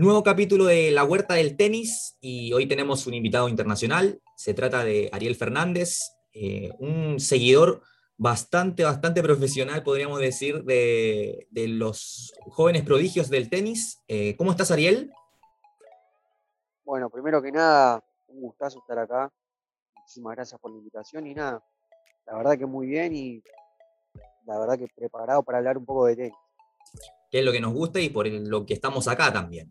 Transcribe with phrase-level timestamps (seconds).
[0.00, 4.22] Nuevo capítulo de La Huerta del Tenis y hoy tenemos un invitado internacional.
[4.36, 7.82] Se trata de Ariel Fernández, eh, un seguidor
[8.16, 14.00] bastante, bastante profesional, podríamos decir, de, los jóvenes prodigios del tenis.
[14.06, 15.10] Eh, ¿Cómo estás, Ariel?
[16.84, 19.32] Bueno, primero que nada, un gustazo estar acá.
[19.96, 21.60] Muchísimas gracias por la invitación y nada,
[22.24, 23.42] la verdad que muy bien y
[24.46, 26.47] la verdad que preparado para hablar un poco de tenis.
[27.30, 29.70] Que es lo que nos gusta y por lo que estamos acá también.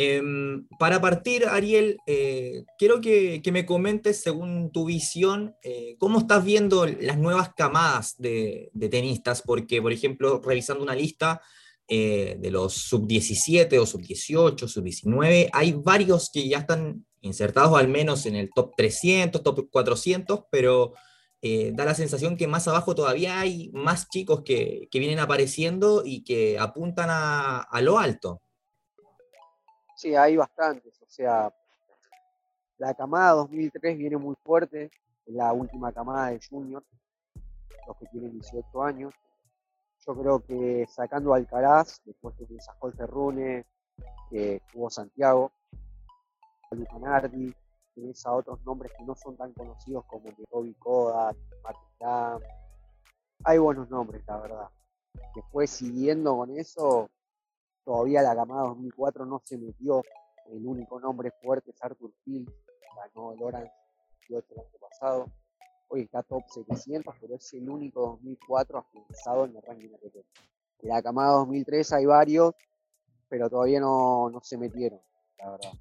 [0.00, 6.44] Em, para partir, Ariel, eh, quiero que, me comentes, según tu visión, eh, cómo estás
[6.44, 11.40] viendo las nuevas camadas de, tenistas, porque, por ejemplo, revisando una lista
[11.88, 18.24] eh, de los sub-17 o sub-18, sub-19, hay varios que ya están insertados al menos
[18.26, 20.92] en el top 300, top 400, pero
[21.40, 26.58] da la sensación que más abajo todavía hay más chicos que, vienen apareciendo y que
[26.58, 28.40] apuntan a lo alto.
[29.98, 31.02] Sí, hay bastantes.
[31.02, 31.52] O sea,
[32.78, 34.92] la camada 2003 viene muy fuerte,
[35.26, 36.84] la última camada de Junior,
[37.84, 39.12] los que tienen 18 años.
[40.06, 43.66] Yo creo que sacando Alcaraz, después tenés a Jorge Rune,
[44.30, 45.50] que jugó Santiago,
[46.70, 47.52] a Luca Nardi,
[48.00, 52.46] tenés a otros nombres que no son tan conocidos como Robbie Kodak, Martin
[53.44, 54.68] Hay buenos nombres, la verdad.
[55.34, 57.10] Después, siguiendo con eso,
[57.88, 60.02] Todavía la camada 2004 no se metió.
[60.52, 62.46] El único nombre fuerte es Arthur Field,
[62.94, 63.72] ganó Lawrence
[64.28, 65.24] el año pasado.
[65.88, 70.16] Hoy está top 700, pero es el único 2004 afianzado en el ranking ATP.
[70.80, 72.54] En la camada 2003 hay varios,
[73.26, 75.00] pero todavía no, no se metieron,
[75.38, 75.72] la verdad.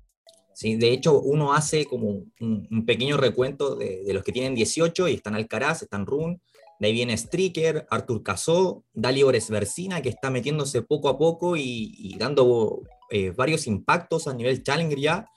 [0.57, 5.13] Sí, de hecho, uno hace como un, pequeño recuento de, los que tienen 18 y
[5.13, 6.41] están Alcaraz, están Run,
[6.79, 12.15] de ahí viene Stricker, Artur Casó, Dalibor Versina, que está metiéndose poco a poco y,
[12.17, 15.29] dando eh, varios impactos a nivel Challenger ya.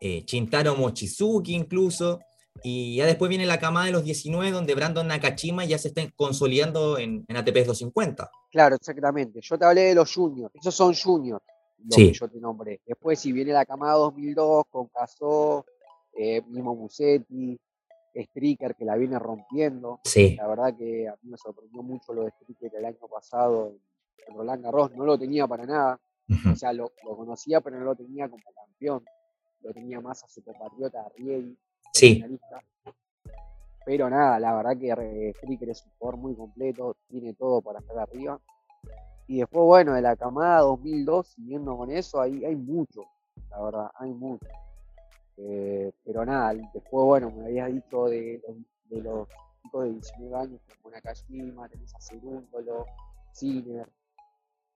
[0.00, 2.20] Eh, Chintaro Mochizuki incluso.
[2.62, 6.10] Y ya después viene la camada de los 19, donde Brandon Nakashima ya se está
[6.16, 8.30] consolidando en, en ATP 250.
[8.50, 9.40] Claro, exactamente.
[9.42, 10.54] Yo te hablé de los juniors.
[10.54, 11.42] Esos son juniors,
[11.84, 12.80] los que yo te nombré.
[12.86, 15.64] Después, si viene la camada 2002 con Casó,
[16.14, 17.58] eh, mismo Musetti,
[18.14, 20.00] Stricker que la viene rompiendo.
[20.04, 20.36] Sí.
[20.36, 23.74] La verdad que a mí me sorprendió mucho lo de Stricker el año pasado
[24.26, 24.94] en Roland Garros.
[24.94, 26.00] No lo tenía para nada.
[26.50, 29.04] O sea, lo, conocía, pero no lo tenía como campeón.
[29.60, 31.56] Lo tenía más a su compatriota Riedi.
[31.92, 32.24] Sí.
[33.84, 37.98] Pero nada, la verdad que Stricker es un jugador muy completo, tiene todo para estar
[37.98, 38.40] arriba.
[39.26, 43.04] Y después, bueno, de la camada 2002, siguiendo con eso, ahí hay mucho,
[43.50, 44.46] la verdad, hay mucho.
[45.36, 48.42] Eh, pero nada, después, bueno, me habías dicho de,
[48.90, 49.28] los
[49.62, 52.86] chicos de 19 años, como Nakashima, tenés a Cerúndolo,
[53.32, 53.88] Sinner,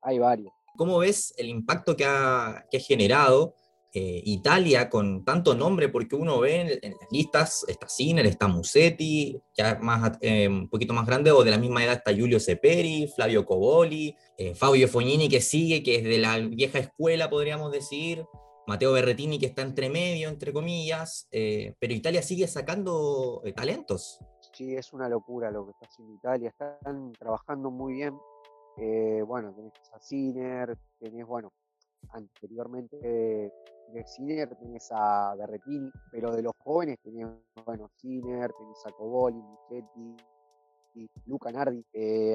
[0.01, 0.53] hay varios.
[0.77, 3.55] ¿Cómo ves el impacto que ha, generado
[3.99, 5.89] eh, Italia con tanto nombre?
[5.89, 10.93] Porque uno ve en, las listas, está Sinner, está Musetti, ya más, eh, un poquito
[10.93, 14.15] más grande o de la misma edad está Giulio Ceperi, Flavio Coboli,
[14.55, 18.27] Fabio Fognini que sigue, que es de la vieja escuela, podríamos decir.
[18.67, 24.19] Mateo Berretini que está entre medio, entre comillas, eh, pero Italia sigue sacando eh, talentos.
[24.53, 28.19] Sí, es una locura lo que está haciendo Italia, están trabajando muy bien.
[28.77, 31.53] Eh, bueno, tenés a Sinner, tenés, bueno,
[32.11, 33.53] anteriormente
[33.93, 37.29] de Sinner tenés a Berretini, pero de los jóvenes tenés,
[37.65, 40.17] bueno, Sinner, tenés a Coboli, Michetti,
[40.95, 41.85] y Luca Nardi.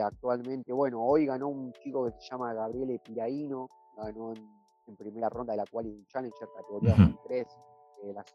[0.04, 5.30] actualmente, bueno, hoy ganó un chico que se llama Gabriele Piraino, ganó en en primera
[5.30, 7.48] ronda de la cual un Challenger categoría 2003.
[8.04, 8.26] Eh, la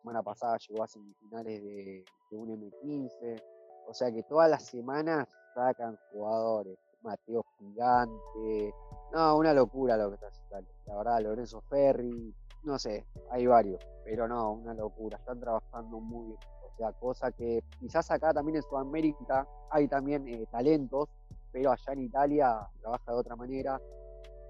[0.00, 3.42] semana pasada llegó a semifinales de, un M15.
[3.86, 6.78] O sea que todas las semanas sacan jugadores.
[7.02, 8.74] Mateo Gigante.
[9.12, 10.70] No, una locura lo que está haciendo.
[10.86, 12.34] La verdad, Lorenzo Ferri.
[12.62, 13.80] No sé, hay varios.
[14.04, 15.18] Pero no, una locura.
[15.18, 16.38] Están trabajando muy bien.
[16.72, 21.08] O sea, cosa que quizás acá también en Sudamérica hay también eh, talentos,
[21.52, 23.80] pero allá en Italia trabaja de otra manera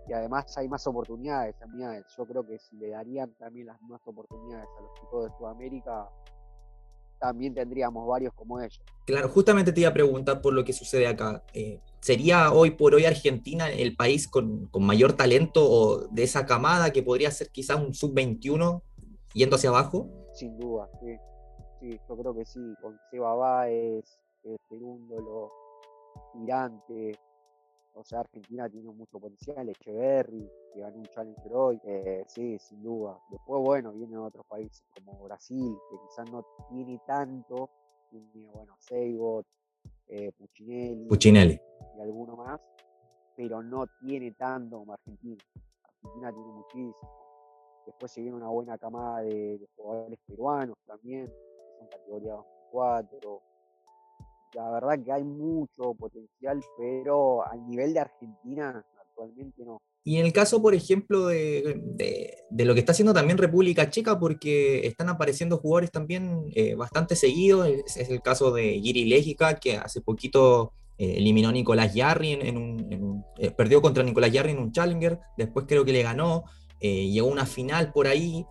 [0.06, 2.04] y además hay más oportunidades también.
[2.16, 6.09] Yo creo que si le darían también las más oportunidades a los chicos de Sudamérica,
[7.21, 8.81] también tendríamos varios como ellos.
[9.05, 11.45] Claro, justamente te iba a preguntar por lo que sucede acá.
[11.53, 16.93] Eh, ¿Sería hoy por hoy Argentina el país con, mayor talento o de esa camada
[16.93, 18.83] que podría ser quizás un sub-21
[19.34, 20.09] yendo hacia abajo?
[20.33, 21.17] Sin duda, sí.
[21.81, 22.01] sí.
[22.09, 22.61] yo creo que sí.
[22.81, 24.19] Con Seba Báez,
[24.69, 25.53] Perúndolo,
[26.34, 27.19] Mirante,
[27.95, 32.83] o sea, Argentina tiene mucho potencial, Echeverry, que ganó un Challenger hoy, eh, sí, sin
[32.83, 33.19] duda.
[33.31, 37.71] Después, bueno, vienen otros países como Brasil, que quizás no tiene tanto,
[38.10, 39.47] tiene, bueno, Seibot,
[40.09, 41.60] eh, Puccinelli,
[41.97, 42.60] y alguno más,
[43.37, 45.42] pero no tiene tanto como Argentina.
[45.84, 47.21] Argentina tiene muchísimo.
[47.87, 53.50] Después se viene una buena camada de, jugadores peruanos también, que son categoría 2004.
[54.55, 59.81] La verdad que hay mucho potencial, pero al nivel de Argentina actualmente no.
[60.03, 61.79] Y en el caso, por ejemplo, de,
[62.51, 67.69] lo que está haciendo también República Checa, porque están apareciendo jugadores también eh, bastante seguidos,
[67.69, 72.57] es, el caso de Giri Legica, que hace poquito eh, eliminó a Nicolás Yarri, en,
[72.57, 76.45] un, eh, perdió contra Nicolás Yarri en un Challenger, después creo que le ganó,
[76.81, 78.47] llegó a una final por ahí,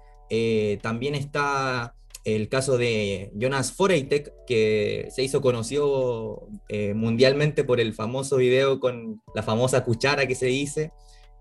[0.83, 6.47] también está el caso de Jonas Foreitek, que se hizo conocido
[6.95, 10.91] mundialmente por el famoso video con la famosa cuchara que se dice,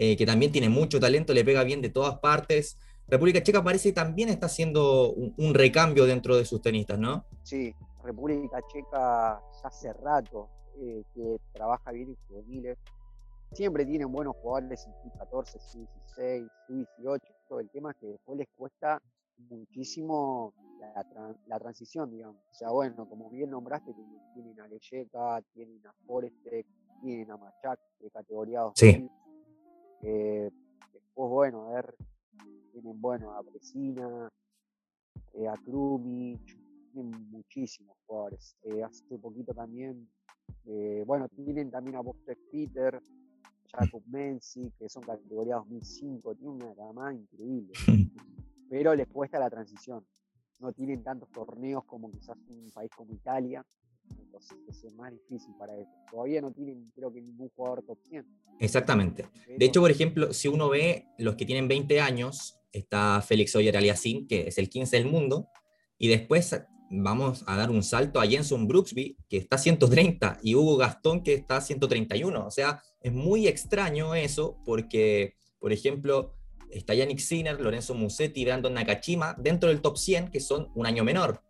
[0.01, 2.79] eh, que también tiene mucho talento, le pega bien de todas partes.
[3.09, 7.25] República Checa parece que también está haciendo un, recambio dentro de sus tenistas, ¿no?
[7.43, 7.75] Sí,
[8.05, 12.79] República Checa ya hace rato eh, que trabaja bien en juveniles.
[13.53, 17.25] Siempre tienen buenos jugadores en su 14, su 16, su 18.
[17.61, 19.03] El tema es que después les cuesta
[19.39, 20.53] muchísimo
[21.47, 22.43] la, transición, digamos.
[22.51, 23.93] O sea, bueno, como bien nombraste,
[24.35, 26.67] tienen, a Lecheca, tienen a Forestek,
[27.03, 28.75] tienen a Machak de categoría 2000.
[28.75, 29.11] Sí.
[30.03, 30.51] Eh,
[30.93, 31.95] después, bueno, a ver,
[32.73, 34.29] tienen, bueno, a Presina,
[35.35, 36.59] eh, a Krumich,
[36.93, 38.57] tienen muchísimos jugadores.
[38.63, 40.09] Eh, hace poquito también,
[41.07, 43.01] bueno, tienen también a Boster Peter,
[43.73, 47.73] Jacob Menzi, que son categoría 2005, tienen una gama increíble.
[48.69, 50.05] Pero les cuesta la transición.
[50.61, 53.65] No tienen tantos torneos como quizás un país como Italia,
[54.11, 55.89] entonces es más difícil para ellos.
[56.11, 58.27] Todavía no tienen, creo que, ningún jugador top 100.
[58.61, 59.27] Exactamente.
[59.57, 63.77] De hecho, por ejemplo, si uno ve los que tienen 20 años, está Félix Oyer
[63.77, 65.49] Aliassime, que es el 15 del mundo,
[65.99, 66.55] y después
[66.91, 71.35] vamos a dar un salto a Jenson Brooksby, que está 130, y Hugo Gastón, que
[71.35, 72.47] está 131.
[72.47, 76.35] O sea, es muy extraño eso, porque, por ejemplo,
[76.71, 81.05] está Yannick Sinner, Lorenzo Musetti, Brandon Nakashima, dentro del top 100, que son un año
[81.05, 81.43] menor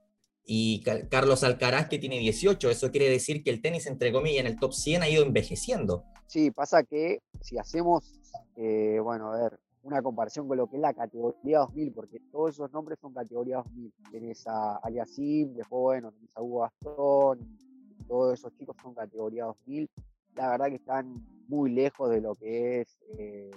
[0.50, 2.70] y Carlos Alcaraz que tiene 18.
[2.70, 6.04] Eso quiere decir que el tenis, entre comillas, en el top 100 ha ido envejeciendo.
[6.26, 8.18] Sí, pasa que si hacemos,
[8.56, 12.54] eh, bueno, a ver, una comparación con lo que es la categoría 2000, porque todos
[12.54, 13.92] esos nombres son categoría 2000.
[14.10, 17.58] Tenés a Aliasim, después, bueno, tenés a Hugo Gastón,
[18.06, 19.90] todos esos chicos son categoría 2000.
[20.34, 23.50] La verdad que están muy lejos de lo que es eh,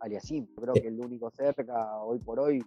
[0.00, 0.46] Aliasim.
[0.54, 2.62] Creo que el único cerca hoy por hoy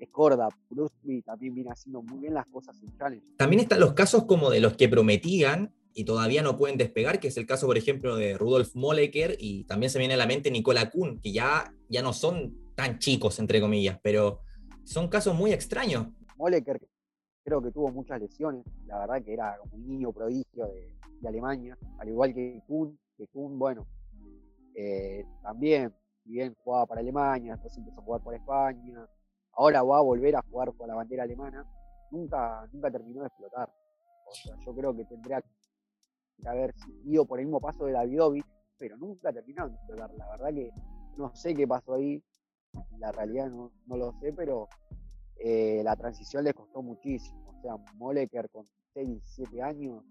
[0.00, 3.24] es Corda, Brusby también viene haciendo muy bien las cosas en Challenge.
[3.36, 7.28] También están los casos como de los que prometían y todavía no pueden despegar, que
[7.28, 10.50] es el caso, por ejemplo, de Rudolf Moleker y también se viene a la mente
[10.50, 14.40] Nicola Kuhn, que ya, ya no son tan chicos, entre comillas, pero
[14.84, 16.08] son casos muy extraños.
[16.36, 16.80] Moleker
[17.44, 20.92] creo que tuvo muchas lesiones, la verdad que era un niño prodigio de,
[21.24, 23.86] Alemania, al igual que Kuhn, que Kuhn, bueno,
[24.74, 29.06] eh, también, bien jugaba para Alemania, después empezó a jugar por España,
[29.52, 31.66] ahora va a volver a jugar con la bandera alemana,
[32.10, 33.72] nunca, nunca terminó de explotar.
[34.26, 36.74] O sea, yo creo que tendría que haber
[37.04, 38.46] ido por el mismo paso de Davidovich,
[38.78, 40.10] pero nunca terminó de explotar.
[40.14, 40.70] La verdad que
[41.16, 42.22] no sé qué pasó ahí,
[42.98, 44.68] la realidad no, lo sé, pero
[45.36, 47.42] eh, la transición le costó muchísimo.
[47.50, 50.02] O sea, Moleker con 6, 7 años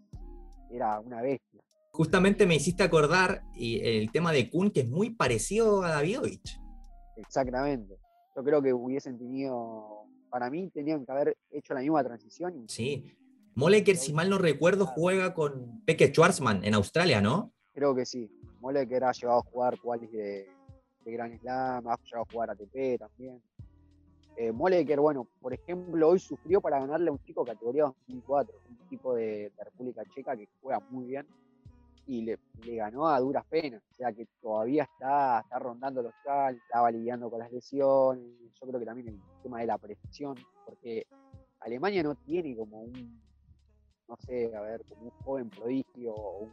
[0.69, 1.61] era una bestia.
[1.91, 6.59] Justamente me hiciste acordar el tema de Kuhn, que es muy parecido a Davidovich.
[7.17, 8.01] Exactamente
[8.35, 12.65] yo creo que hubiesen tenido, para mí tenían que haber hecho la misma transición.
[12.67, 13.15] Sí.
[13.55, 17.51] Moleker, si mal no recuerdo, juega con Peke Schwarzman en Australia, ¿no?
[17.73, 18.31] Creo que sí.
[18.61, 20.47] Moleker ha llegado a jugar cuales de,
[21.03, 23.41] de Grand Slam, ha llegado a jugar ATP también.
[24.37, 28.89] Eh, Moleker, bueno, por ejemplo, hoy sufrió para ganarle a un chico categoría 2004, un
[28.89, 31.27] chico de, de República Checa que juega muy bien
[32.07, 32.39] y le,
[32.75, 33.81] ganó a duras penas.
[33.93, 38.23] O sea que todavía está, está rondando los cal, estaba lidiando con las lesiones.
[38.59, 41.05] Yo creo que también el tema de la presión, porque
[41.59, 43.21] Alemania no tiene como un,
[44.07, 46.51] no sé, a ver, como un joven prodigio o un,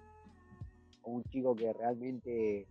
[1.03, 2.67] o un chico que realmente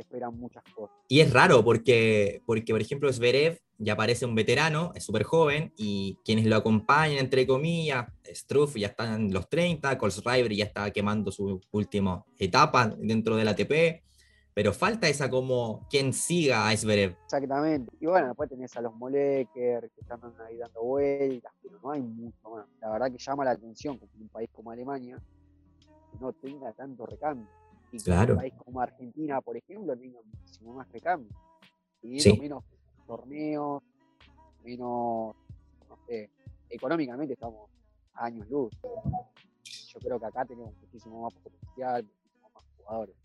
[0.00, 0.96] esperan muchas cosas.
[1.08, 5.72] Y es raro porque, porque por ejemplo, Zverev ya parece un veterano, es súper joven,
[5.76, 10.90] y quienes lo acompañan, entre comillas, Struff ya está en los 30, Colsriver ya está
[10.90, 14.02] quemando su última etapa dentro del ATP,
[14.52, 17.16] pero falta esa como quien siga a Zverev.
[17.24, 17.92] Exactamente.
[18.00, 22.02] Y bueno, después tenés a los Moleker que están ahí dando vueltas, pero no hay
[22.02, 22.66] mucho más.
[22.80, 25.22] La verdad que llama la atención que un país como Alemania
[26.20, 27.57] no tenga tanto recambio
[27.92, 28.34] y claro.
[28.34, 31.30] un país como Argentina, por ejemplo, tenga muchísimo más recambio.
[32.02, 32.64] Y menos
[33.06, 33.82] torneos,
[34.62, 35.34] menos,
[35.88, 36.30] no sé,
[36.68, 37.70] económicamente estamos
[38.14, 38.72] a años luz.
[39.92, 43.16] Yo creo que acá tenemos muchísimo más potencial, muchísimo más jugadores.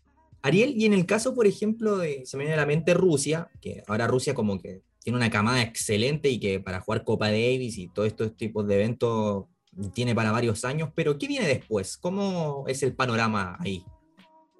[0.42, 3.50] Ariel, y en el caso, por ejemplo, de, se me viene a la mente Rusia,
[3.60, 7.78] que ahora Rusia como que tiene una camada excelente y que para jugar Copa Davis
[7.78, 9.46] y todos estos tipos de eventos
[9.92, 11.96] tiene para varios años, pero ¿qué viene después?
[11.96, 13.84] ¿Cómo es el panorama ahí?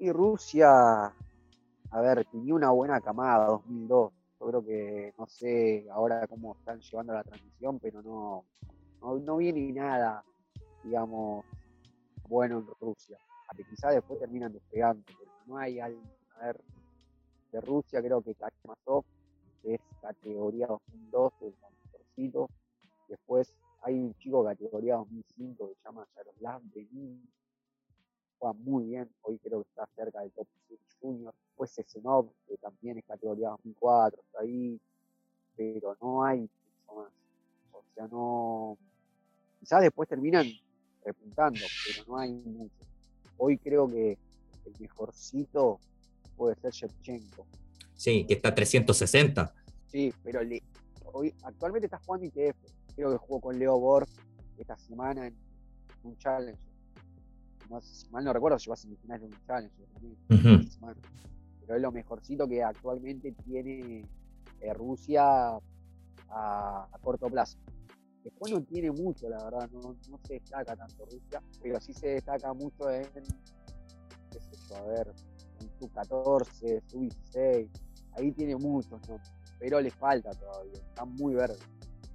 [0.04, 1.06] Y Rusia,
[1.90, 4.12] a ver, tenía una buena camada 2002.
[4.38, 8.44] Yo creo que, no sé ahora cómo están llevando la transición, pero no,
[9.00, 10.22] no, viene nada,
[10.82, 11.46] digamos,
[12.28, 13.16] bueno en Rusia.
[13.56, 16.04] Que quizás después terminan despegando, pero no hay alguien,
[16.36, 16.60] a ver,
[17.50, 19.06] de Rusia creo que Kachmasov
[19.62, 21.54] es categoría 2002, el.
[23.08, 27.26] Después hay un chico categoría 2005 que se llama Yaroslav Benin.
[28.44, 31.34] Juega muy bien, hoy creo que está cerca del top 100 junior.
[31.46, 34.78] Después Sesenov, que también es categoría 2004, está ahí.
[35.56, 37.10] Pero no hay mucho más.
[37.72, 38.76] O sea, no.
[39.60, 40.46] Quizás después terminan
[41.02, 42.74] repuntando, pero no hay mucho.
[43.38, 44.18] Hoy creo que
[44.66, 45.80] el mejorcito
[46.36, 47.46] puede ser Shevchenko.
[47.94, 49.54] Sí, que está 360.
[49.86, 50.40] Sí, pero
[51.14, 52.56] hoy actualmente está jugando ITF
[52.94, 54.06] creo que jugó con Leo Borg
[54.58, 55.34] esta semana en
[56.02, 56.73] un challenge.
[57.74, 59.74] No, si mal no recuerdo, llegó a semifinales de un challenge
[61.60, 64.06] Pero es lo mejorcito que actualmente tiene
[64.60, 65.58] eh, Rusia
[66.28, 67.58] a, corto plazo.
[68.22, 72.54] Después no tiene mucho, la verdad, no, se destaca tanto Rusia, pero sí se destaca
[72.54, 73.08] mucho en,
[74.30, 75.12] qué sé yo, a ver,
[75.60, 77.68] en su 14, su 16,
[78.12, 79.00] ahí tiene muchos,
[79.58, 81.58] pero le falta todavía, está muy verde.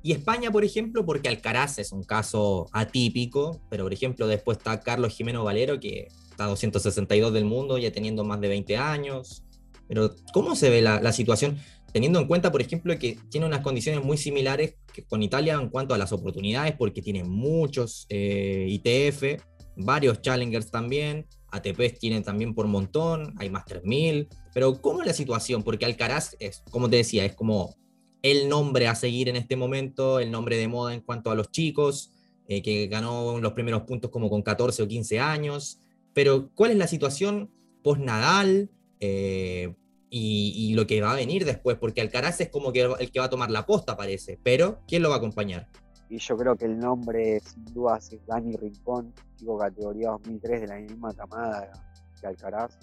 [0.01, 4.79] Y España, por ejemplo, porque Alcaraz es un caso atípico, pero por ejemplo después está
[4.79, 9.43] Carlos Jimeno Valero, que está 262 del mundo, ya teniendo más de 20 años.
[9.87, 11.57] Pero ¿cómo se ve la, situación?
[11.91, 15.69] Teniendo en cuenta, por ejemplo, que tiene unas condiciones muy similares que con Italia en
[15.69, 19.43] cuanto a las oportunidades, porque tiene muchos eh, ITF,
[19.75, 25.13] varios Challengers también, ATPs tienen también por montón, hay más 3000, pero ¿cómo es la
[25.13, 25.63] situación?
[25.63, 27.75] Porque Alcaraz es, como te decía, es como
[28.21, 31.51] el nombre a seguir en este momento, el nombre de moda en cuanto a los
[31.51, 32.11] chicos,
[32.47, 35.81] eh, que ganó los primeros puntos como con 14 o 15 años.
[36.13, 37.51] Pero, ¿cuál es la situación
[37.83, 39.73] post-Nadal eh,
[40.09, 41.77] y, lo que va a venir después?
[41.77, 44.39] Porque Alcaraz es como que el que va a tomar la posta, parece.
[44.43, 45.67] Pero, ¿quién lo va a acompañar?
[46.09, 50.67] Y yo creo que el nombre, sin duda, es Dani Rincón, chico categoría 2003 de
[50.67, 51.71] la misma camada
[52.19, 52.77] que Alcaraz.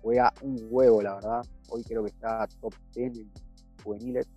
[0.00, 1.42] Juega un huevo, la verdad.
[1.70, 3.32] Hoy creo que está top 10 en
[3.82, 4.28] juveniles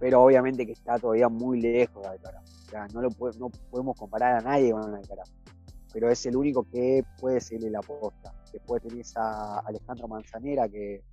[0.00, 2.50] pero obviamente que está todavía muy lejos de Alcaraz.
[2.66, 5.30] O sea, no, lo podemos comparar a nadie con Alcaraz,
[5.92, 8.32] pero es el único que puede seguirle la posta.
[8.50, 11.04] Después tenés a Alejandro Manzanera, que,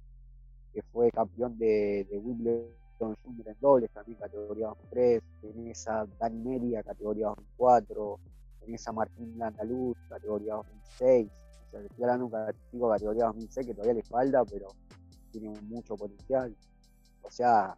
[0.91, 5.24] fue campeón de, de Wimbledon Junior en dobles, también categoría 2003.
[5.41, 8.20] Tenés a Dani Meria, categoría 2004.
[8.62, 11.32] Tenés a Martín Landaluz, categoría 2006.
[11.32, 14.67] O sea, estoy hablando de un chico categoría 2006 que todavía le falta, pero
[15.32, 16.56] tiene mucho potencial.
[17.24, 17.75] O sea,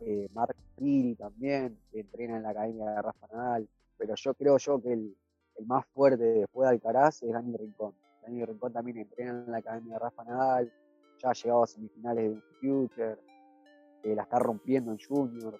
[0.00, 4.58] eh, Mark Piri también, que entrena en la Academia de Rafa Nadal, pero yo creo
[4.58, 5.16] yo que el,
[5.66, 7.94] más fuerte después de Alcaraz es Dani Rincón.
[8.22, 10.72] Dani Rincón también entrena en la Academia de Rafa Nadal,
[11.18, 13.16] ya ha llegado a semifinales de un Future,
[14.02, 15.58] eh, la está rompiendo en Junior,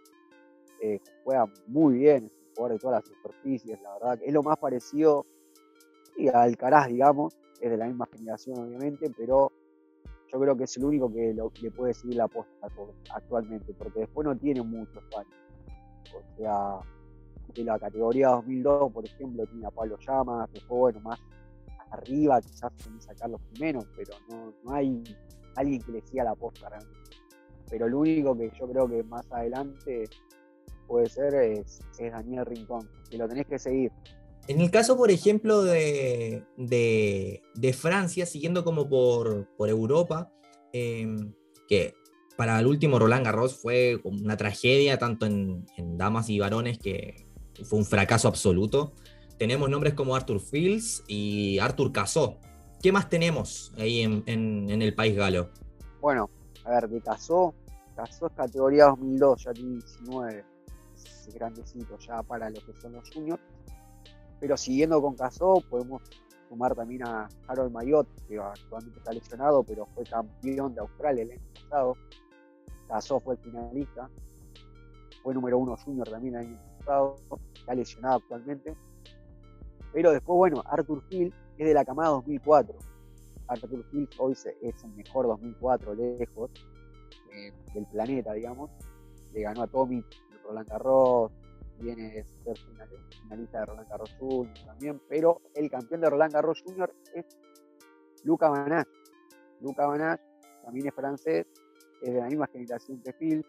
[0.82, 4.42] eh, juega muy bien, es un jugador de todas las superficies, la verdad, es lo
[4.42, 5.24] más parecido
[6.32, 9.52] a Alcaraz, digamos, es de la misma generación obviamente, pero
[10.32, 12.68] yo creo que es el único que le puede seguir la posta
[13.14, 15.28] actualmente, porque después no tiene muchos fans.
[16.14, 16.80] O sea,
[17.54, 21.20] de la categoría 2002, por ejemplo, tiene a Pablo Llamas, después, bueno, más
[21.90, 25.02] arriba, quizás sacar sacarlos primero, pero no, no hay
[25.56, 26.96] alguien que le siga la posta realmente.
[27.70, 30.04] Pero el único que yo creo que más adelante
[30.86, 33.92] puede ser es, es Daniel Rincón, que lo tenés que seguir.
[34.48, 36.44] En el caso, por ejemplo, de,
[37.76, 40.30] Francia, siguiendo como por, Europa,
[40.72, 41.32] em,
[41.68, 41.94] que
[42.36, 47.26] para el último Roland Garros fue una tragedia, tanto en, damas y varones, que
[47.64, 48.94] fue un fracaso absoluto.
[49.36, 52.38] Tenemos nombres como Arthur Fields y Arthur Casó.
[52.80, 55.50] ¿Qué más tenemos ahí en, el país galo?
[56.00, 56.30] Bueno,
[56.64, 57.52] a ver, de Casó,
[57.96, 60.44] Casó es categoría 2002, ya tiene 19,
[60.94, 63.40] es grandecito ya para lo que son los juniors
[64.40, 66.02] pero siguiendo con Casó, podemos
[66.48, 71.32] sumar también a Harold Mayotte, que actualmente está lesionado, pero fue campeón de Australia el
[71.32, 71.96] año pasado.
[72.88, 74.08] Casó fue el finalista.
[75.22, 77.16] Fue número uno junior también el año pasado.
[77.54, 78.74] Está lesionado actualmente.
[79.92, 82.76] Pero después, bueno, Arthur Hill es de la camada 2004.
[83.48, 86.50] Arthur Hill hoy es el mejor 2004 lejos
[87.32, 88.70] eh, del planeta, digamos.
[89.32, 90.04] Le ganó a Tommy,
[90.44, 91.32] Roland Garros,
[91.78, 92.56] viene a ser
[93.22, 97.26] finalista de Roland Garros Junior también, pero el campeón de Roland Garros Junior es
[98.24, 98.88] Luca Banach.
[99.60, 100.20] Luca Banach
[100.64, 101.46] también es francés,
[102.02, 103.44] es de la misma generación que Phil,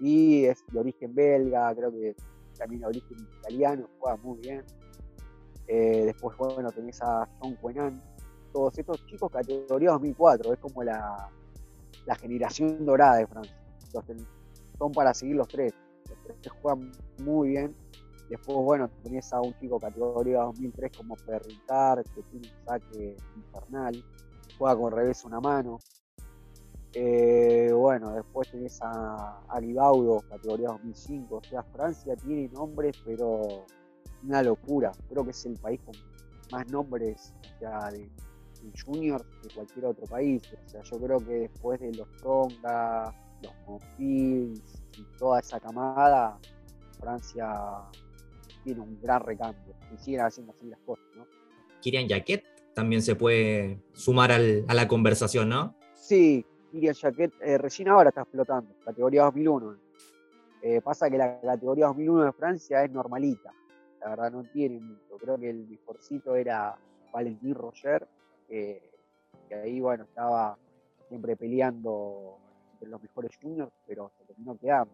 [0.00, 2.14] Y es de origen belga, creo que
[2.58, 4.64] también de origen italiano, juega muy bien.
[5.66, 8.02] Eh, después, bueno, tenés a John Quenan.
[8.52, 11.28] Todos estos chicos categoría 2004, es como la,
[12.06, 13.56] la generación dorada de Francia.
[14.78, 15.72] son para seguir los tres.
[16.08, 17.74] Los tres juegan muy bien.
[18.28, 24.04] Después, bueno, tenés a un chico categoría 2003 como Perritar, que tiene un saque infernal.
[24.58, 25.78] Juega con revés una mano.
[26.94, 31.36] Eh, bueno, después tenés a Aribaudo, categoría 2005.
[31.36, 33.66] O sea, Francia tiene nombres, pero
[34.22, 34.92] una locura.
[35.08, 35.94] Creo que es el país con
[36.52, 38.08] más nombres ya de,
[38.84, 40.42] juniors que cualquier otro país.
[40.64, 46.38] O sea, yo creo que después de los Tonga, los Monfils y toda esa camada,
[47.04, 47.46] Francia
[48.62, 51.26] tiene un gran recambio y siguen haciendo así las cosas, ¿no?
[51.82, 52.42] Kirian Jaquet
[52.74, 55.76] también se puede sumar al, a la conversación, ¿no?
[55.94, 59.76] Sí, Kirian Jaquet eh, recién ahora está explotando, categoría 2001.
[60.62, 63.52] Eh, pasa que la categoría 2001 de Francia es normalita,
[64.00, 65.18] la verdad no tiene mucho.
[65.18, 66.74] Creo que el mejorcito era
[67.12, 68.08] Valentín Roger,
[68.48, 68.90] que
[69.54, 70.58] ahí, bueno, estaba
[71.08, 72.38] siempre peleando
[72.72, 74.92] entre los mejores juniors, pero se terminó quedando.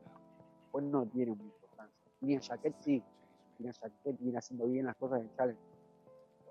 [0.72, 1.59] Pues no tiene mucha
[2.20, 3.02] Kirian Jaquet sí,
[3.56, 5.60] Kirian Jaquet viene haciendo bien las cosas en Challenge.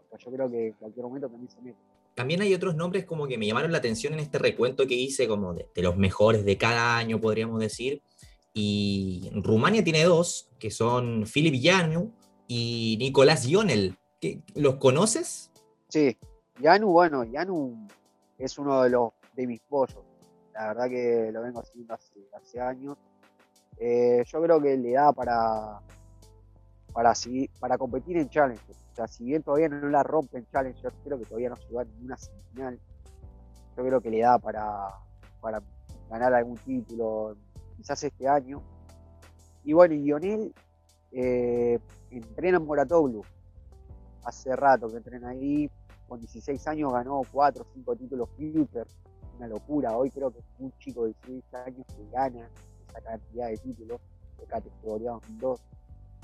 [0.09, 1.77] Sea, yo creo que en cualquier momento también se mete.
[2.15, 5.27] También hay otros nombres como que me llamaron la atención en este recuento que hice,
[5.27, 8.01] como de, los mejores de cada año, podríamos decir.
[8.53, 12.11] Y Rumania tiene dos, que son Philip Yanu
[12.47, 13.95] y Nicolás Yonel.
[14.55, 15.51] ¿Los conoces?
[15.87, 16.17] Sí,
[16.61, 17.87] Yanu, bueno, Yanu
[18.37, 20.03] es uno de los de mis pollos.
[20.53, 22.97] La verdad que lo vengo haciendo hace, años.
[23.79, 25.79] Eh, yo creo que le da para,
[26.93, 28.75] para, competir en Challenger.
[28.91, 31.79] O sea, si bien todavía no la rompe en Challenger, creo que todavía no llegó
[31.79, 32.79] a ninguna semifinal.
[33.77, 34.89] Yo creo que le da para,
[35.39, 35.63] para
[36.09, 37.37] ganar algún título,
[37.77, 38.61] quizás este año.
[39.63, 40.53] Y bueno, Lionel,
[41.13, 41.79] eh,
[42.11, 43.21] entrena en Moratoglu.
[44.25, 45.71] Hace rato que entrena ahí.
[46.09, 48.89] Con 16 años ganó 4 o 5 títulos Future.
[49.37, 49.95] Una locura.
[49.95, 52.49] Hoy creo que es un chico de 16 años que gana
[52.93, 53.99] cantidad de títulos
[54.39, 55.61] de categoría 2002.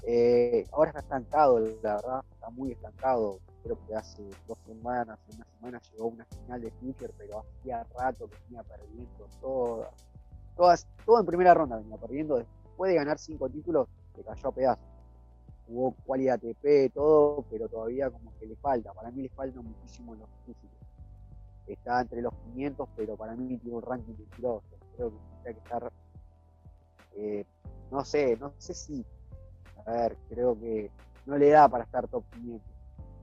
[0.07, 3.39] Eh, ahora está estancado, la verdad, está muy estancado.
[3.63, 8.27] Creo que hace dos semanas, una semana llegó una final de Future, pero hacía rato
[8.27, 9.89] que venía perdiendo todas,
[10.55, 12.37] todas, todo en primera ronda venía perdiendo.
[12.37, 14.95] Después de ganar cinco títulos, se cayó a pedazos
[15.67, 18.93] jugó cualidad TP, todo, pero todavía como que le falta.
[18.93, 20.69] Para mí le falta muchísimo en los físicos.
[21.67, 24.63] Está entre los 500, pero para mí tiene un ranking mentiroso.
[24.95, 25.91] Creo que tendría que estar,
[27.17, 27.45] eh,
[27.91, 29.05] no sé, no sé si,
[29.85, 30.91] a ver, creo que
[31.25, 32.61] no le da para estar top 500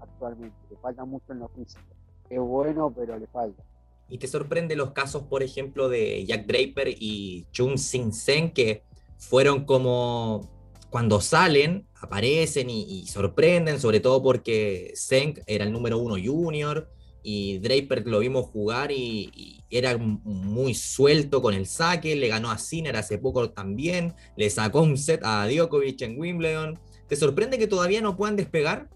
[0.00, 0.56] actualmente.
[0.70, 1.96] Le falta mucho en los físicos.
[2.28, 3.62] Es bueno, pero le falta.
[4.08, 8.84] ¿Y te sorprende los casos, por ejemplo, de Jack Draper y Chung Sin Sen, que
[9.18, 10.50] fueron como
[10.90, 16.90] cuando salen, aparecen y, sorprenden, sobre todo porque Senk era el número uno junior
[17.22, 22.58] y Draper lo vimos jugar y, era muy suelto con el saque, le ganó a
[22.58, 26.78] Sinner hace poco también, le sacó un set a Djokovic en Wimbledon.
[27.08, 28.90] ¿Te sorprende que todavía no puedan despegar?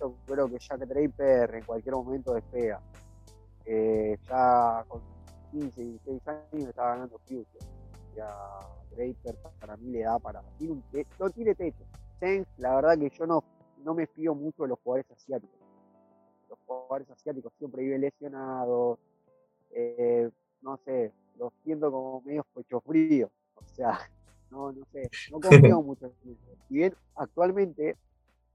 [0.00, 2.80] Yo creo que Jack Draper en cualquier momento despega.
[3.66, 5.02] Eh, ya con
[5.52, 7.66] 15, 16 años estaba ganando Future.
[8.16, 8.30] Ya
[8.96, 10.42] Draper para mí le da para.
[10.58, 10.84] Tiene un
[11.18, 11.84] no tiene techo.
[12.56, 13.44] la verdad que yo no,
[13.84, 15.63] no me fío mucho de los jugadores asiáticos.
[16.54, 18.98] Los jugadores asiáticos siempre viven lesionados.
[19.70, 20.30] Eh,
[20.62, 23.30] no sé, los siento como medio pecho frío.
[23.54, 23.98] O sea,
[24.50, 26.56] no, no sé, no confío mucho en eso.
[26.68, 27.96] Si bien actualmente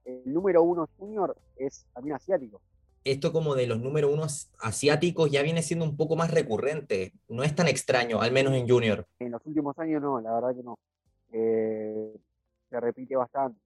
[0.06, 2.62] el número uno junior es también asiático
[3.04, 7.14] esto como de los número unos asiáticos ya viene siendo un poco más recurrente.
[7.28, 9.06] No es tan extraño, al menos en Junior.
[9.20, 10.78] En los últimos años no, la verdad que no.
[11.32, 12.16] Eh,
[12.70, 13.60] se repite bastante.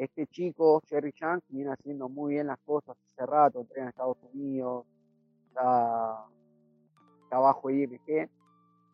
[0.00, 4.16] Este chico, Jerry Chang, viene haciendo muy bien las cosas hace rato, entrena en Estados
[4.32, 4.86] Unidos,
[5.48, 6.24] está,
[7.24, 8.30] está bajo IMG,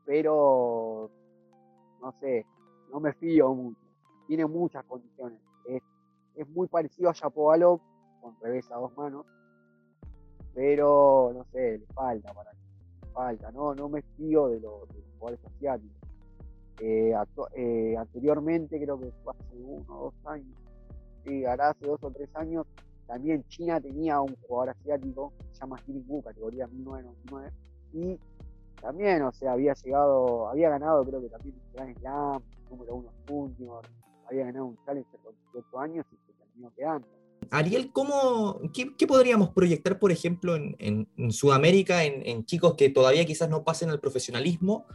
[0.05, 1.09] pero
[2.01, 2.45] no sé,
[2.91, 3.79] no me fío mucho.
[4.27, 5.39] Tiene muchas condiciones.
[5.69, 5.81] Es,
[6.35, 7.81] es muy parecido a Chapovalov,
[8.21, 9.27] con revés a dos manos,
[10.55, 12.59] pero no sé, le falta para mí,
[13.03, 14.89] le falta, no, no me fío de, los
[15.21, 16.03] jugadores asiáticos.
[16.81, 17.15] Eh,
[17.55, 20.66] eh, anteriormente, creo que fue hace uno o dos años,
[21.27, 22.67] sí, ahora hace dos o tres años,
[23.07, 27.53] también China tenía un jugador asiático, se llama Jimmy Wu, categoría 1999,
[27.93, 28.19] y
[28.81, 33.09] también, o sea, había llegado, había ganado creo que también un Grand Slam, número uno
[33.29, 33.87] Junior,
[34.29, 37.07] había ganado un Challenger con 18 años y se terminó quedando.
[37.51, 43.63] Ariel, ¿cómo, qué, podríamos proyectar, por ejemplo, en, Sudamérica, en, chicos que todavía quizás no
[43.63, 44.87] pasen al profesionalismo,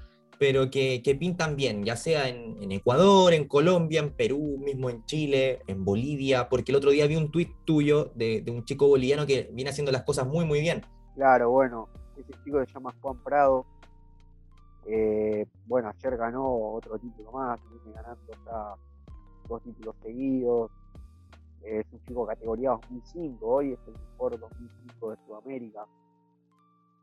[0.42, 5.62] pero que, pintan bien, ya sea en, Ecuador, en Colombia, en Perú, mismo en Chile,
[5.68, 9.52] en Bolivia, porque el otro día vi un tuit tuyo de, un chico boliviano que
[9.54, 10.82] viene haciendo las cosas muy, muy bien.
[11.14, 13.68] Claro, bueno, ese chico se llama Juan Prado.
[14.88, 18.74] Eh, bueno, ayer ganó otro título más, viene ganando ya
[19.48, 20.72] dos títulos seguidos.
[21.64, 25.86] es un chico categoría 2005, hoy es el mejor 2005 de Sudamérica.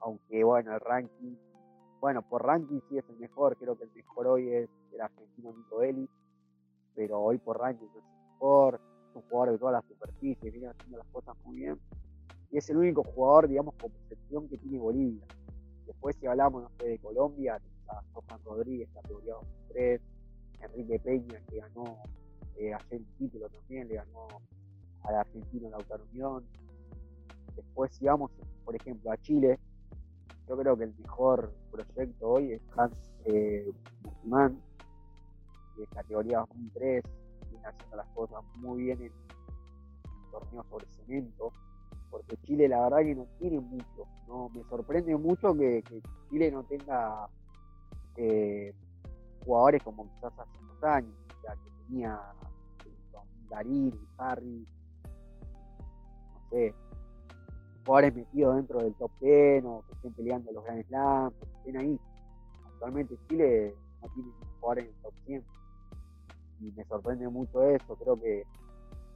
[0.00, 1.36] Aunque bueno, el ranking
[2.00, 5.52] bueno, por ranking sí es el mejor, creo que el mejor hoy es el argentino
[5.52, 6.08] Nico Eli,
[6.94, 8.80] pero hoy por ranking es el mejor,
[9.10, 11.78] es un jugador de todas las superficies, viene haciendo las cosas muy bien,
[12.50, 15.24] y es el único jugador, digamos, con percepción que tiene Bolivia.
[15.86, 19.34] Después si hablamos, no sé, de Colombia, está Johan Rodríguez, categoría
[19.68, 20.00] 3,
[20.60, 21.98] Enrique Peña, que ganó
[22.56, 24.28] eh, ayer el título también, le ganó
[25.04, 26.44] al argentino Lautaro Unión.
[27.56, 28.30] Después si vamos,
[28.64, 29.58] por ejemplo, a Chile,
[30.48, 33.70] yo creo que el mejor proyecto hoy es Hans eh,
[35.76, 37.04] de categoría 2003,
[37.50, 39.12] viene haciendo las cosas muy bien en
[40.30, 41.52] torneos sobre cemento,
[42.10, 44.48] porque Chile la verdad que no tiene mucho, ¿no?
[44.48, 45.82] me sorprende mucho que,
[46.30, 47.28] Chile no tenga
[48.16, 48.74] eh,
[49.44, 52.20] jugadores como quizás hace unos años, ya que tenía
[53.48, 54.66] Darín, Harry,
[56.34, 56.74] no sé,
[57.88, 61.76] jugadores metidos dentro del top 10 o que estén peleando los Grand Slams, que estén
[61.78, 62.00] ahí.
[62.66, 65.44] Actualmente Chile no tiene jugadores en el top 100
[66.60, 67.96] y me sorprende mucho eso.
[67.96, 68.44] Creo que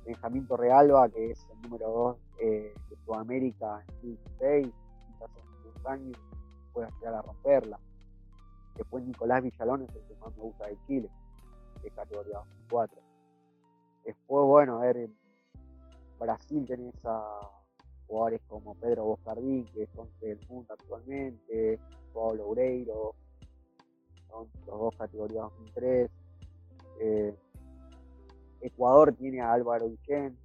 [0.06, 4.66] Benjamín Torrealba, que es el número 2 eh, de Sudamérica en 2016,
[5.06, 6.18] quizás en unos años
[6.72, 7.78] pueda llegar a romperla.
[8.76, 11.11] Después Nicolás Villalón es el que más me gusta de Chile,
[11.82, 12.38] de categoría
[12.70, 13.02] 4.
[14.06, 15.11] Después, bueno, a ver,
[16.18, 17.62] Brasil tenés a
[18.12, 21.81] jugadores como Pedro Boscardín, que son del mundo actualmente,
[22.12, 23.14] Pablo Ureiro,
[24.29, 26.11] son los dos categorías 2003.
[27.01, 27.35] Eh,
[28.61, 30.37] Ecuador tiene a Álvaro Guillén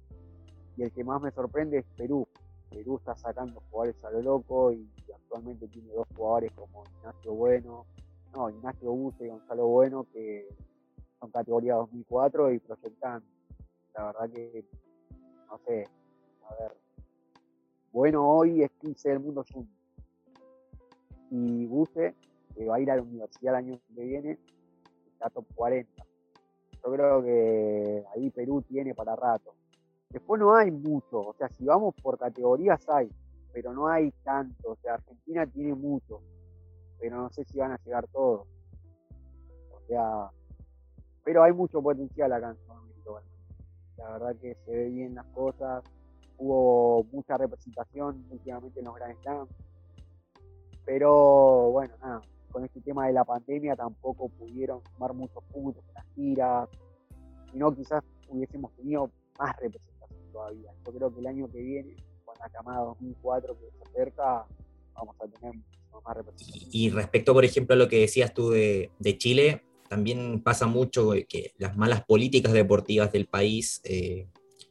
[0.78, 2.26] y el que más me sorprende es Perú.
[2.70, 7.84] Perú está sacando jugadores a lo loco y actualmente tiene dos jugadores como Ignacio Bueno,
[8.34, 10.48] no, Ignacio Buse y Gonzalo Bueno que
[11.20, 13.22] son categoría 2004 y proyectan,
[13.94, 14.64] la verdad que,
[15.48, 15.84] no sé,
[16.48, 16.87] a ver,
[17.92, 19.72] bueno hoy es 15 del mundo junior.
[21.30, 22.14] Y Buse,
[22.54, 24.38] que va a ir a la universidad el año que viene,
[25.12, 26.04] está top 40.
[26.82, 29.54] Yo creo que ahí Perú tiene para rato.
[30.10, 33.10] Después no hay mucho, o sea, si vamos por categorías hay,
[33.52, 34.70] pero no hay tanto.
[34.70, 36.22] O sea, Argentina tiene mucho,
[36.98, 38.46] pero no sé si van a llegar todos.
[39.70, 40.30] O sea,
[41.24, 42.88] pero hay mucho potencial acá en Sudamérica.
[43.98, 45.82] La verdad que se ve bien las cosas
[46.38, 49.48] hubo mucha representación últimamente en los Grand Slam.
[50.84, 55.94] Pero bueno, nada, con este tema de la pandemia tampoco pudieron tomar muchos puntos en
[55.94, 56.68] las giras,
[57.52, 60.72] sino quizás hubiésemos tenido más representación todavía.
[60.86, 64.46] Yo creo que el año que viene, con la camada 2004 que se acerca,
[64.94, 65.54] vamos a tener
[66.04, 66.70] más representación.
[66.72, 71.52] Y respecto, por ejemplo, a lo que decías tú de, Chile, también pasa mucho que
[71.58, 74.28] las malas políticas deportivas del país eh,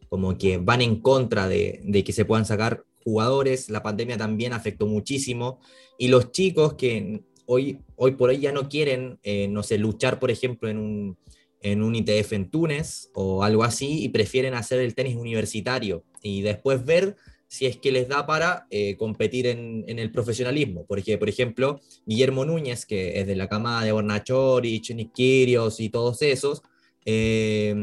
[0.09, 3.69] como que van en contra de, que se puedan sacar jugadores.
[3.69, 5.59] La pandemia también afectó muchísimo.
[5.97, 10.19] Y los chicos que hoy, hoy por hoy ya no quieren, eh, no sé, luchar,
[10.19, 11.17] por ejemplo, en un,
[11.61, 16.41] en un ITF en Túnez o algo así, y prefieren hacer el tenis universitario y
[16.41, 17.15] después ver
[17.47, 20.85] si es que les da para eh, competir en, el profesionalismo.
[20.85, 26.21] Porque, por ejemplo, Guillermo Núñez, que es de la camada de Bornachori, Nick y todos
[26.21, 26.61] esos,
[27.05, 27.73] eh,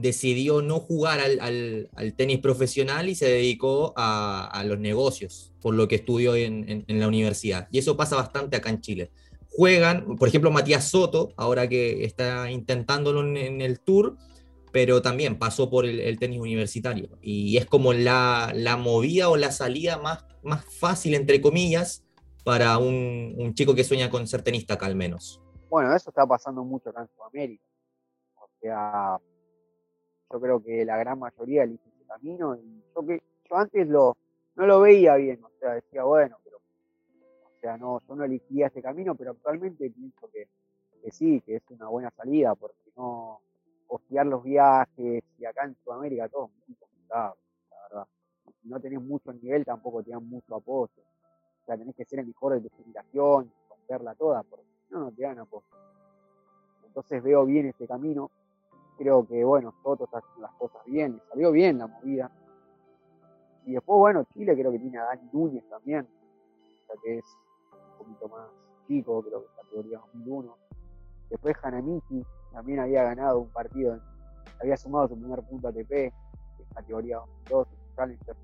[0.00, 5.96] decidió no jugar al, tenis profesional y se dedicó a, los negocios, por lo que
[5.96, 7.68] estudió en, la universidad.
[7.70, 9.10] Y eso pasa bastante acá en Chile.
[9.48, 14.16] Juegan, por ejemplo, Matías Soto, ahora que está intentándolo en, el tour,
[14.72, 17.18] pero también pasó por el, tenis universitario.
[17.20, 22.04] Y es como la, movida o la salida más, más fácil, entre comillas,
[22.44, 25.40] para un, un chico que sueña con ser tenista acá al menos.
[25.68, 27.64] Bueno, eso está pasando mucho acá en Sudamérica.
[28.36, 29.18] O sea,
[30.30, 34.16] yo creo que la gran mayoría elige ese camino y yo que yo antes lo
[34.56, 38.66] no lo veía bien, o sea, decía, bueno, pero o sea, no, yo no elegía
[38.66, 40.48] ese camino, pero actualmente pienso que,
[41.10, 43.40] sí, que es una buena salida, porque no
[43.88, 47.36] hostiar los viajes y acá en Sudamérica todo es muy complicado,
[47.70, 48.06] la verdad.
[48.62, 50.92] Si no tenés mucho nivel, tampoco te dan mucho apoyo.
[51.62, 55.12] O sea, tenés que ser el mejor de tu generación, romperla toda, porque no, no
[55.12, 55.64] te dan apoyo.
[56.86, 58.30] Entonces veo bien este camino,
[59.00, 62.30] creo que, bueno, Soto está haciendo las cosas bien, salió bien la movida.
[63.64, 67.24] Y después, bueno, Chile creo que tiene a Dani Núñez también, o sea que es
[67.72, 68.46] un poquito más
[68.86, 70.54] chico, creo que categoría 2001.
[71.30, 73.98] Después Hanamichi también había ganado un partido,
[74.60, 76.12] había sumado su primer punto ATP, en
[76.74, 77.16] categoría
[77.48, 78.36] 2002, Challenger.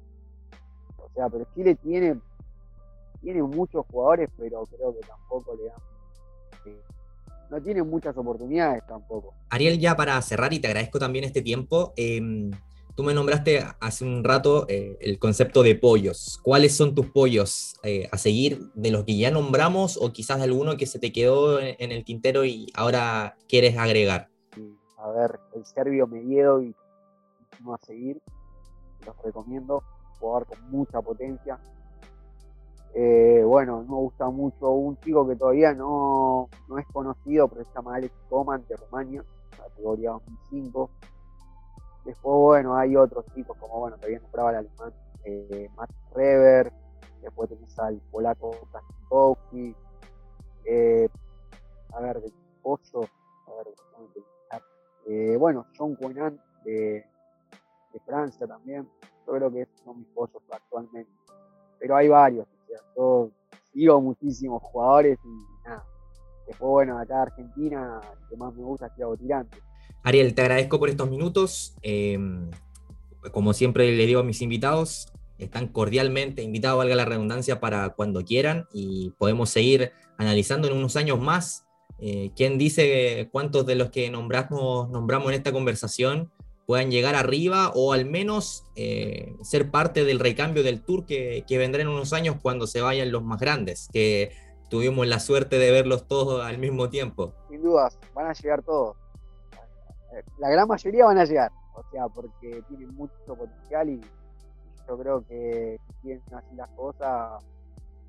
[0.96, 2.18] O sea, pero Chile tiene,
[3.20, 5.80] tiene muchos jugadores, pero creo que tampoco le dan.
[6.64, 6.82] Eh,
[7.50, 9.34] no tiene muchas oportunidades tampoco.
[9.50, 12.50] Ariel, ya para cerrar, y te agradezco también este tiempo, em,
[12.96, 16.40] Tú me nombraste hace un rato eh, el concepto de pollos.
[16.42, 20.78] ¿Cuáles son tus pollos eh, a seguir de los que ya nombramos o quizás alguno
[20.78, 24.30] que se te quedó en, el tintero y ahora quieres agregar?
[24.96, 26.74] a ver, el serbio Mediedo y
[27.62, 28.18] no a seguir.
[29.04, 29.82] Los recomiendo.
[30.18, 31.60] Jugador con mucha potencia.
[32.94, 37.74] Eh, bueno, me gusta mucho un chico que todavía no, no es conocido, pero se
[37.74, 40.90] llama Alex Coman de Rumania, categoría 2005
[42.06, 44.92] Después, bueno, hay otros chicos, como bueno, todavía nombraba el alemán
[45.24, 46.72] eh, Matt Reber,
[47.20, 49.74] después tenés al polaco Kaczykowski,
[50.66, 51.08] eh,
[51.92, 53.00] a ver, de Pollo,
[53.48, 53.74] a ver,
[55.08, 57.04] eh, bueno, John Cuenan de,
[58.04, 58.88] Francia también,
[59.26, 61.10] yo creo que son mis pollos actualmente,
[61.80, 62.46] pero hay varios,
[62.96, 63.30] yo
[63.72, 65.84] sigo muchísimos jugadores y nada.
[66.46, 69.58] Después, bueno, acá Argentina, el que más me gusta es Thiago Tirante
[70.02, 71.74] Ariel, te agradezco por estos minutos.
[71.82, 72.48] Em,
[73.32, 75.08] como siempre le digo a mis invitados,
[75.38, 80.96] están cordialmente invitados, valga la redundancia, para cuando quieran y podemos seguir analizando en unos
[80.96, 81.66] años más.
[81.98, 86.30] Eh, ¿Quién dice cuántos de los que nombramos, nombramos en esta conversación
[86.66, 91.82] puedan llegar arriba o al menos eh, ser parte del recambio del tour que, vendrá
[91.82, 94.32] en unos años cuando se vayan los más grandes, que
[94.68, 97.32] tuvimos la suerte de verlos todos al mismo tiempo?
[97.48, 98.96] Sin dudas, van a llegar todos
[100.38, 104.00] la gran mayoría van a llegar, o sea, porque tienen mucho potencial y,
[104.88, 107.44] yo creo que si así las cosas.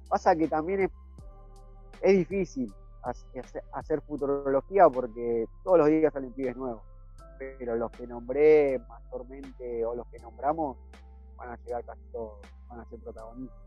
[0.08, 0.92] Pasa que también
[2.02, 2.72] es difícil
[3.74, 6.82] hacer, futurología porque todos los días salen pibes nuevos,
[7.38, 10.78] pero los que nombré mayormente o los que nombramos
[11.36, 13.58] van a llegar casi todos, van a ser protagonistas,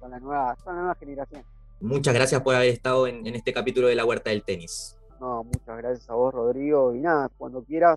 [0.00, 1.44] son la nueva, son la nueva generación.
[1.80, 4.98] Muchas gracias por haber estado en este capítulo de la Huerta del Tenis.
[5.20, 6.94] No, muchas gracias a vos, Rodrigo.
[6.94, 7.96] Y nada, cuando quieras,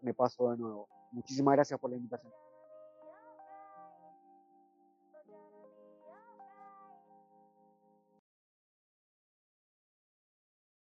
[0.00, 0.88] me paso de nuevo.
[1.12, 2.32] Muchísimas gracias por la invitación.